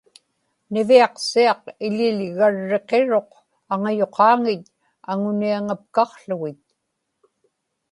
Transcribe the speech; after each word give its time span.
niviaqsiaq 0.71 1.63
iḷiḷgarriqiruq 1.87 3.31
aŋayuqaaŋit 3.73 4.65
aŋuniaŋapkaqługit 5.11 6.63